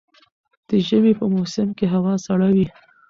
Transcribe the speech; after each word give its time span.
د 0.67 0.69
ژمي 0.87 1.13
په 1.19 1.25
موسم 1.33 1.67
کي 1.77 1.85
هوا 1.93 2.13
سړه 2.25 2.47
وي 2.55 2.67